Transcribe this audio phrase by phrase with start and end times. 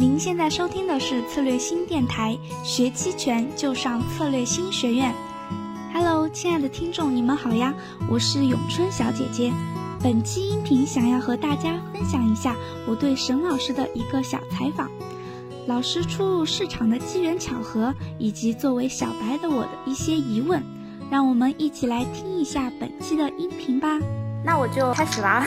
[0.00, 5.14] 您现在收听的是策略新电台，学期权就上策略新学院。
[5.92, 7.74] Hello，亲爱的听众，你们好呀，
[8.08, 9.52] 我是咏春小姐姐。
[10.02, 14.90] 本期音频想要和大家分享一下我对沈老师的一个小采访，
[15.66, 20.64] 老师初入市场的机缘巧合，以及作为小白的我的一些疑问，
[21.10, 23.98] 让我们一起来听一下本期的音频吧。
[24.42, 25.46] 那我就开始啦。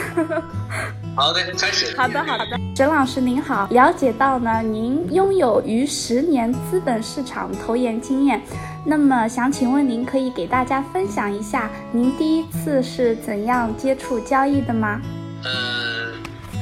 [1.15, 1.97] 好的，开始。
[1.97, 2.45] 好的，好的。
[2.75, 8.41] 沈老师您好，了解到呢，您拥有逾十年资本市场投研经验，
[8.84, 14.99] 那么想请问您可以给大家分享一下您第一次是怎样接触交易的吗？
[15.43, 16.13] 呃，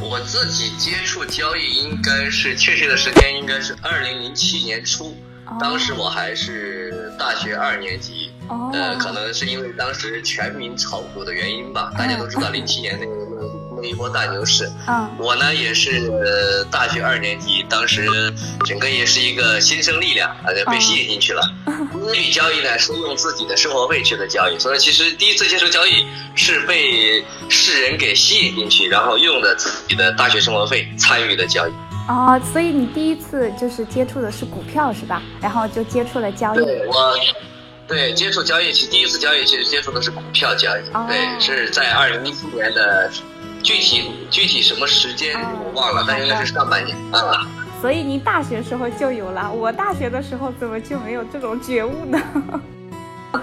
[0.01, 5.15] 我自己接触交易应该是确切的时间应该是二零零七年初，
[5.61, 13.20] 当时我还是大学二年级，呃，可能是因为当时全民炒股的原因吧，大家都知道零七年那个。
[13.81, 18.07] 那一波大牛市，嗯，我呢也是大学二年级，当时
[18.65, 21.41] 整个也是一个新生力量，啊，就被吸引进去了。
[22.05, 31.71] 这笔交易呢是用自己的生活费去的交易，所以其实第一次接触交易是被世人给吸引进去，然后用的自己的大学生活费参与的交易。
[32.07, 35.21] 哦，所以你第一次就是接触的是股票是吧？
[35.41, 36.63] 然后就接触了交易。
[36.63, 37.15] 对，我。
[37.87, 43.11] 对，接触交易其实第一次交易其实接触的是股票交易，对，是在二零一七年的。
[43.63, 47.47] 具体具体什么时间我忘了，但应该是上半年啊。
[47.81, 52.19] 所以您大学时候就有了，我大学的时候怎么就没有这种觉悟呢？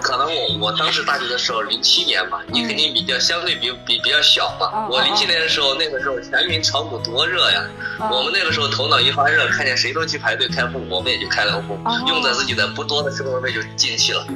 [0.02, 4.86] 可能我我当时大学的时候零七年吧，你肯定比较相对比比比较小嘛。
[4.90, 7.64] 我零七年的时候，那个时候全民炒股多热呀，
[8.12, 14.26] 我们那个时候头脑一发热，看见谁都去排队开户，我们也就开了户，用着自己的不多的生活费就进去了。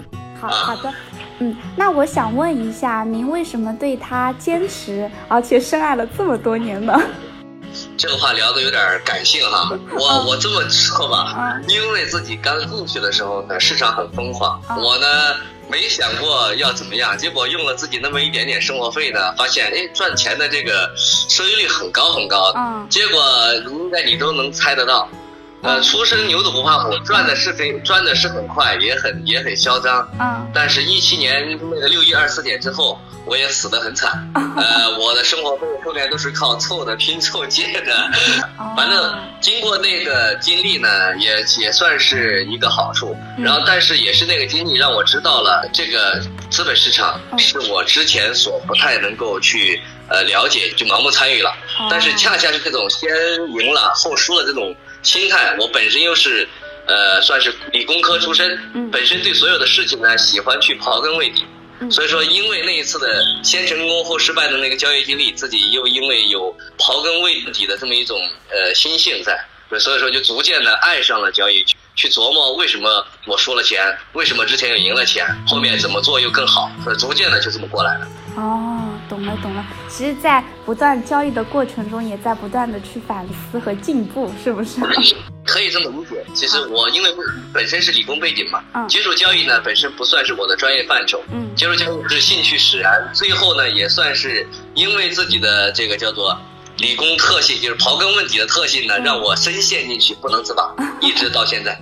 [0.41, 0.93] 好好的。
[1.39, 6.99] 嗯，那我想问一下，您为什么对他坚持，而且深爱了这么多年呢？
[7.97, 15.07] 这个话聊的有点感性哈， 我我这么说吧，因为自己刚进去的时候呢，市场很疯狂，我呢
[15.71, 23.23] 没想过要怎么样，结果用了自己那么一点点生活费呢，发现哎赚钱的这个收益率很高很高，嗯，结果
[23.71, 25.09] 应该你都能猜得到。
[25.63, 30.09] 呃，初生牛犊不怕虎，赚的是非，赚的是很快，也很也很嚣张。
[30.19, 34.11] 嗯，但是，一七年那个六一二四点之后，我也死得很惨。
[34.35, 38.11] 呃，我的生活费后面都是靠凑的，拼凑借的。
[38.77, 43.17] 反正经过那个经历呢，也也算是一个好处。
[43.39, 51.55] 然后，但是也是那个经历让我知道了，这个资本市场是我之前所不太能够去呃了解，就盲目参与了。
[51.89, 53.09] 但是恰恰是这种先
[53.61, 54.75] 赢了后输了这种。
[55.03, 56.49] 心态，我本身又是，
[56.87, 61.45] 呃，算是理工科出身，本身对所有的事情呢喜欢去刨根问底，
[61.91, 68.17] 所以说因为那一次的先成功后失败的那个交易经历，自己又因为有刨根问底的这么一种
[68.51, 69.45] 呃心性在，
[69.79, 71.65] 所以说就逐渐的爱上了交易，
[71.97, 78.07] 去琢磨为什么我输了钱，为什么之前又赢了钱，后面怎么做又更好，逐渐的就这么过来了。
[78.37, 78.72] 哦。
[79.23, 84.81] 懂了懂了，其实，在不断交易的过程中，也在不断的去反思和进步，是不是？
[85.47, 86.25] 可以这么理解。
[86.35, 87.09] 其实我因为
[87.53, 96.37] 本身是理工背景嘛，接触交易呢本身不算是我的专业范畴，嗯，接触交易是兴趣使然，最后呢也算是因为自己的这个叫做
[96.79, 101.79] 理工特性，就是刨根问底的特性呢，让我深陷进去不能自拔， 一直到现在。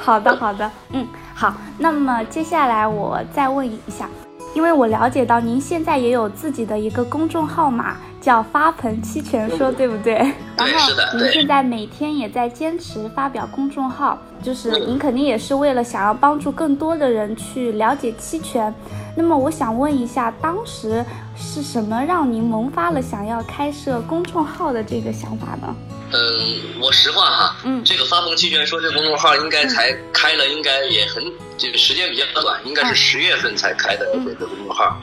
[0.00, 4.08] 好的好的，嗯，好，那么接下来我再问一下。
[4.54, 10.14] 因为我了解到您现在也有自己的一个公众号嘛，叫发盆期权说，对不对？
[10.56, 18.74] 然后您现在每天也在坚持发表公众号，就是您肯定也是为了想要帮助更多的人去了解期权。
[19.14, 21.04] 那么我想问一下，当时
[21.36, 25.76] 是什么让您萌发了想要开设公众号的这个想法呢？
[26.12, 31.22] 嗯，我实话哈，嗯，这个发疯期权说这公众号应该才开了，应该也很
[31.58, 34.96] 这个时间比较短，应该是十月份才开的这个公众号。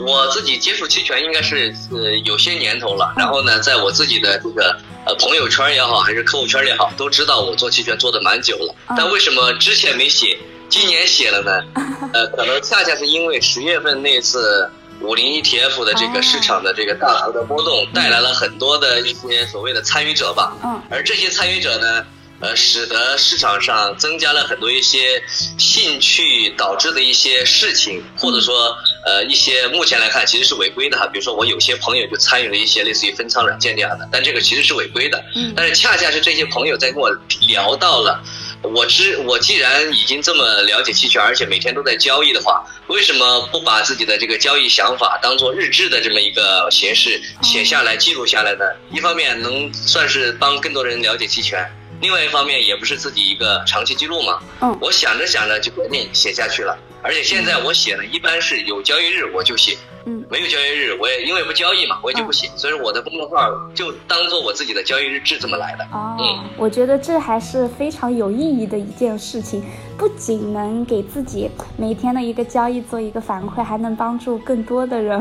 [0.00, 8.74] 我自己接触期权应该是呃有些年头了，然后呢，在我自己的这个呃朋友圈也好，还是客户圈也好，都知道我做期权做的蛮久了。
[8.96, 10.38] 但为什么之前没写，
[10.68, 11.52] 今年写了呢？
[12.12, 14.70] 呃，可能恰恰是因为十月份那次。
[15.00, 20.56] 五零 ETF 的这个市场的这个大幅的波动，带来了很多的一些所谓的参与者吧。
[20.62, 20.80] 嗯。
[20.88, 22.06] 而这些参与者呢，
[22.44, 25.22] 呃，使得市场上增加了很多一些
[25.56, 28.76] 兴趣导致的一些事情，或者说
[29.06, 31.06] 呃一些目前来看其实是违规的哈。
[31.06, 35.24] 比如说我有些朋友就参与了一些类似于分仓软件这样的，但这个其实是违规的。
[35.34, 35.54] 嗯。
[35.56, 37.10] 但是恰恰是这些朋友在跟我
[37.48, 38.22] 聊到了。
[38.62, 48.64] 我知我既然已经这么了解期权，而且每天都在交易的话，为什么不把自己的这个交易想法当做日志的这么一个形式写下来、记录下来呢？
[48.90, 51.70] 一方面能算是帮更多人了解期权，
[52.04, 54.38] 另外一方面也不是自己一个长期记录嘛。
[54.60, 56.76] 嗯，我想着想着就决定写下去了。
[57.00, 62.50] 而且现在我写呢，一般是有交易日我就写，嗯，没有交易日我也因为不交易嘛，我也就不写。
[62.56, 65.84] 所以我的公众号就当做我自己的交易日志这么来的。
[65.92, 69.64] 哦，我觉得这还是非常有意义的一件事情，
[69.96, 75.18] 不仅能给自己每天的一个交易做一个反馈，还能帮助更多的人。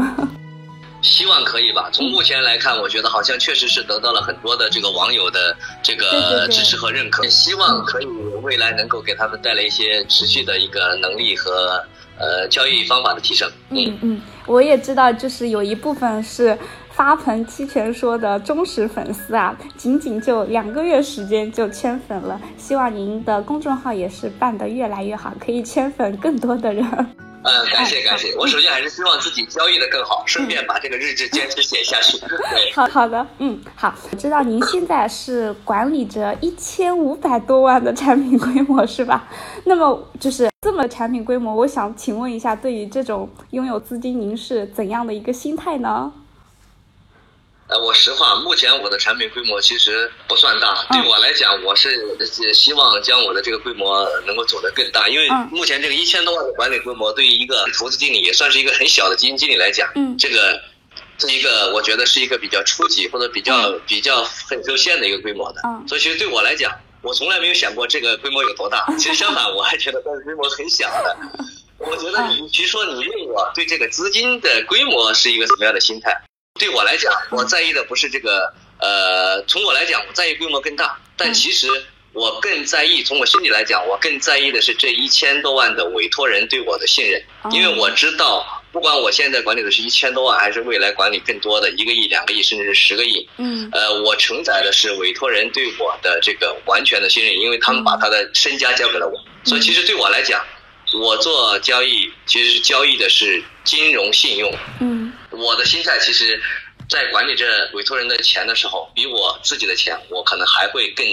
[1.04, 1.90] 希望可以吧。
[1.92, 7.28] 从目前来看，我觉得好像确实是得到了很多的这个网友的这个支持和认可。
[7.28, 8.06] 希望可以
[8.42, 11.84] 未来能够给他们带来一些持续的一个能力和
[12.18, 13.50] 呃交易方法的提升。
[13.70, 16.58] 嗯嗯，我也知道，就是有一部分是
[16.92, 22.40] 发盆期权说的忠实粉丝啊，仅仅就两个月时间就圈粉了。
[22.58, 26.86] 希望您的公众号也是办得越来越好，可以圈粉更多的人。
[27.44, 28.34] 嗯，感谢感谢。
[28.36, 32.18] 我首先还是希望自己交易的更好，顺便把这个日志坚持写下去。
[32.26, 33.94] 对，好好的，嗯，好。
[34.12, 39.28] 我知道您现在是管理着一千五百多万的产品规模，是吧？
[39.66, 46.12] 那么就是这么产品规模，我想请问一下，对于这种拥有资金，您是怎样的一个心态呢？
[47.74, 50.86] 呃，我实话，目前我的产品规模其实不算大。
[50.92, 52.00] 对我来讲，我是
[52.54, 55.10] 希望将我的这个规模能够走得更大。
[55.10, 60.62] 因为目前这个一千多万的管理规模，对于一个投资经理也算是一个很小的基金经理来讲，嗯，这个
[61.18, 65.62] 是一个我觉得是一个比较初级或者比较比较很受限的一个规模的。
[65.66, 66.72] 嗯，所以其实对我来讲，
[67.02, 68.86] 我从来没有想过这个规模有多大。
[69.00, 71.18] 其实相反，我还觉得这个规模很小的。
[71.80, 76.16] 我觉得你，其实说你问我对这个资金的规模是一个什么样的心态？
[76.60, 80.98] 对我来讲，我在意的不是这个，呃，从我来讲，我在意规模更大。
[81.18, 81.68] 但其实
[82.14, 87.22] 我更在意，从我心里来讲，我更在意的是这一千多万的委托人对我的信任。
[87.52, 99.20] 因为我知道，不管我现在管理的是一千多万，还是未来管理更多的一个亿、两个亿，甚至是十个亿，嗯，呃，我承载的是委托人对我的这个完全的信任，因为他们把他的身家交给了我。
[99.44, 100.46] 所以，其实对我来讲，
[100.94, 104.54] 我做交易其实交易的是金融信用。
[104.80, 105.12] 嗯。
[105.32, 106.40] 我的心态其实，
[106.88, 111.06] 在管理这委托人的钱的时候，比我自己的钱，我可能还会更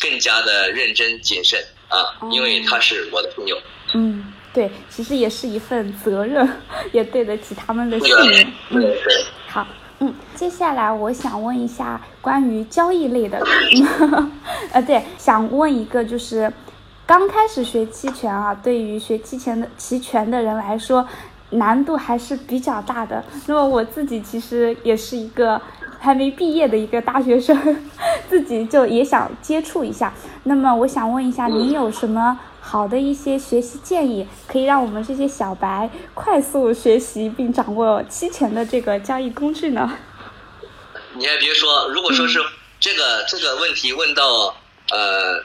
[0.00, 3.60] 更加的认真谨慎啊，因为他是我的朋友。
[3.94, 6.48] 嗯，对，其实也是一份责任，
[6.92, 8.46] 也对得起他们的信任。
[8.70, 9.24] 嗯，对。
[9.46, 9.66] 好，
[10.00, 13.38] 嗯，接下来我想问一下关于交易类的，
[14.72, 16.50] 呃，对，想问一个就是，
[17.08, 21.08] 刚开始学期权啊，对于学期权的期权的人来说。
[21.50, 23.24] 难度还是比较大的。
[23.46, 25.58] 那么我自己其实也是一个
[25.98, 27.56] 还没毕业的一个大学生，
[28.28, 30.12] 自己就也想接触一下。
[30.42, 39.90] 那么我想问一下，您有什么好的一些学习建议，可以让我们这些小白快速学习并掌握期权的这个交易工具呢？
[41.14, 42.38] 你还别说，如果说是
[42.78, 44.54] 这个这个问题问到
[44.90, 45.37] 呃。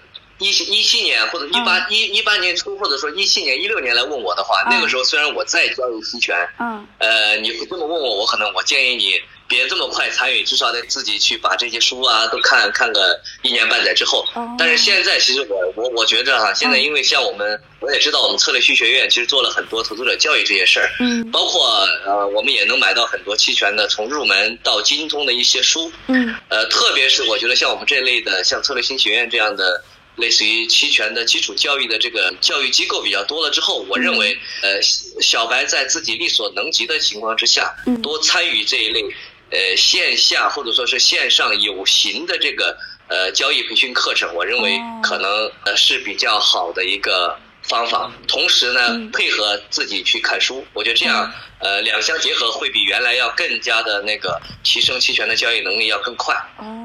[0.43, 9.13] 一七一七年或者一八一一八年初，或者说一七年一六年来问我的话，那个时候虽然我在交易期权，嗯，呃，你这么问我，我可能我建议你
[9.47, 14.25] 别这么快参与，至少得自己去把这些书啊都看看个一年半载之后。
[14.57, 21.69] 但是现在其实我我我觉得哈，现在因为像我们我也知道我们策略区学院其实做了很多投资者教育这些事儿，嗯，包括
[22.05, 29.81] 呃我们也能买到很多期权的从入门到精通的一些书，嗯，呃，特别是我觉得像我们这类的像策略新学院这样的。
[30.15, 34.81] 类似于期权的基础教育的这个教育机构比较多了之后，我认为，呃，
[35.21, 39.03] 小白在自己力所能及的情况之下，多参与这一类，
[39.49, 47.37] 呃，线下或者说是线上有形的这个呃交易培训课程，我认为可能呃是比较好的一个。
[47.63, 56.35] 方法，同时呢，配合自己去看书，我觉得这样，呃，两相结合会比原来要更加的那个提升期权的交易能力要更快。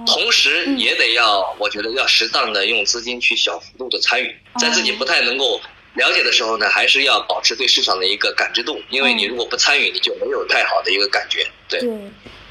[0.06, 5.60] 同时也得要，我觉得要适当的用资金去小幅度的参与，在自己不太能够
[5.94, 11.44] 了解的时候呢，还是要保持对市场的一个感知度，因为你如果不参与，你就没有太好的一个感觉。
[11.68, 11.80] 对，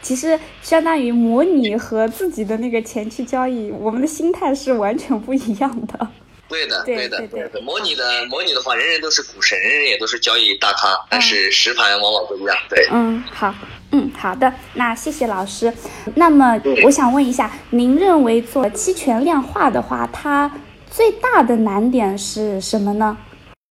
[0.02, 6.08] 其实相当于模拟和自己的那个前期交易，我们的心态是完全不一样的。
[6.48, 7.62] 对的，对的，对的。
[7.62, 12.58] 模拟的模拟的话，人人都是股神，人人也都是交易大咖，但是实盘往往不一样。
[12.70, 13.54] 对，嗯，好，
[13.92, 15.72] 嗯，好的，那谢谢老师。
[16.16, 20.50] 那么我想问一下，您认为做期权量化的话，它
[20.89, 23.18] 最大的难点是什么呢？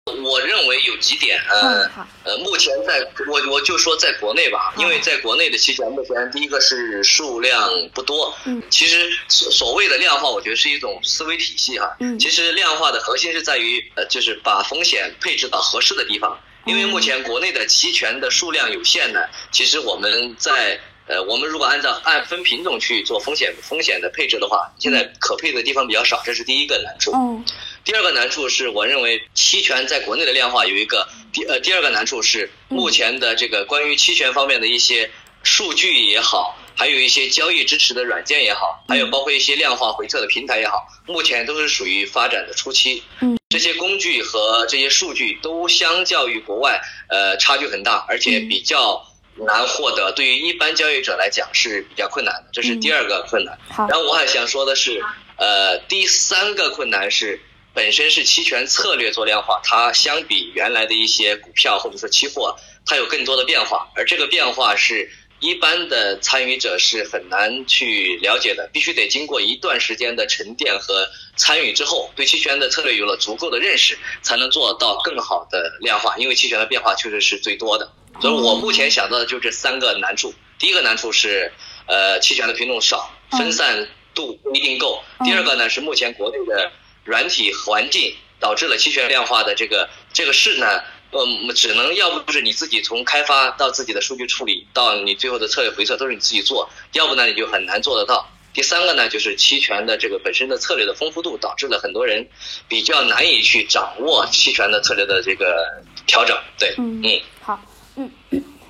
[0.07, 1.91] 我认为有几点，呃，
[2.25, 19.21] 呃，目前在我我就说在国内吧，因为在国内的期权目前第一个是数量不多，嗯，其实所所谓的量化，我觉得是一种思维体系哈，嗯，其实量化的核心是在于，呃，就是把风险配置到合适的地方，因为目前国内的期权的数量有限呢，
[19.53, 27.13] 其实我们在呃，我们如果按照按分品种去做风险风险的配置的话，现在可配的地方比较少，这是第一个难处。
[27.13, 27.45] 嗯。
[27.85, 35.11] 第二个难处是我认为期权在国内的量化有一个第呃第二个难处是目前的这个关于期权方面的一些
[35.43, 43.03] 数据也好，还有一些交易支持的软件也好，还有包括一些量化回测的平台也好，目前都是属于发展的初期。
[43.21, 43.37] 嗯。
[43.51, 49.07] 这些工具和这些数据都相较于国外呃差距很大，而且比较。
[49.37, 53.59] 难获得，对于一般交易者来讲是比较困难的，这是第二个困难。
[53.69, 55.03] 好，然后我还想说的是，
[55.37, 57.41] 呃，第三个困难是
[57.75, 77.93] 本身是期权策略做量化，它相比原来的一些股票或者说期货，它有更多的变化，而这个变化是一般的参与者是很难去了解的，必须得经过一段时间的沉淀和参与之后，对期权的策略有了足够的认识，才能做到更好的量化，因为期权的变化确实是最多的。
[78.21, 80.33] 所以我目前想到的就这三个难处。
[80.61, 81.53] 第一个难处是，
[81.87, 85.03] 呃，期权的品种少，分散度不一定够。
[85.25, 86.71] 第二个呢是目前国内的
[87.05, 90.83] 软体环境导致了期权量化的这个这个事呢，
[91.13, 98.29] 嗯，只能要不就是你自己从开发到自己的数据处理到你最后的策略回测都是你自己做，要不呢你就很难做得到。
[98.53, 102.29] 第三个呢就是期权的这个本身的策略的丰富度导致了很多人
[102.69, 106.37] 比较难以去掌握期权的策略的这个调整。
[106.59, 107.61] 对，嗯，好。
[107.97, 108.11] 嗯，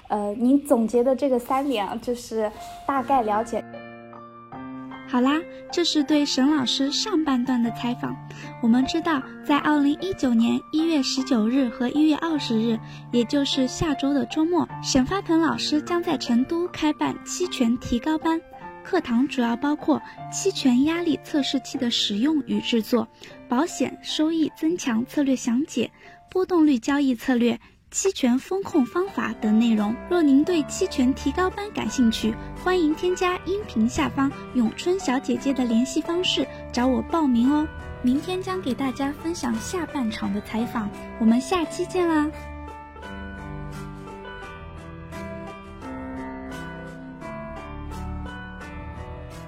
[0.08, 2.50] 呃，您总结的这个三点啊，就是
[2.86, 3.64] 大概了解。
[5.14, 5.40] 好啦，
[5.70, 8.16] 这是对沈老师上半段的采访。
[8.60, 12.80] 我们知道，在二零一九年一月十九日和一月二十日，
[13.12, 18.40] 也就是下周的周末，沈发鹏老师将在成都开办期权提高班。
[18.82, 20.02] 课堂主要包括
[20.32, 23.06] 期权压力测试器的使用与制作、
[23.48, 25.92] 保险收益增强策略详解、
[26.28, 27.60] 波动率交易策略。
[27.94, 29.94] 期权风控方法等内容。
[30.10, 37.64] 若您对期权提高班感兴趣，欢迎添加音频下方咏春小姐姐的联系方式找我报名哦。
[38.02, 42.28] 明天将给大家分享下半场的采访，我们下期见啦！